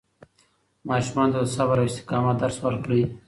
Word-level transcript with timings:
ماشومانو 0.89 1.31
ته 1.35 1.39
د 1.45 1.53
صبر 1.55 1.77
او 1.81 1.87
استقامت 1.91 2.35
درس 2.39 2.57
ورکړئ. 2.61 3.01